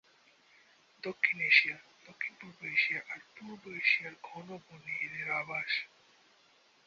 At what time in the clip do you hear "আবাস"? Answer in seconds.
5.31-5.71